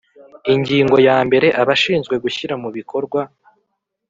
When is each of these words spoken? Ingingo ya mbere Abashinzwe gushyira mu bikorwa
Ingingo 0.53 0.95
ya 1.07 1.17
mbere 1.27 1.47
Abashinzwe 1.61 2.15
gushyira 2.23 2.53
mu 2.61 2.69
bikorwa 2.77 3.19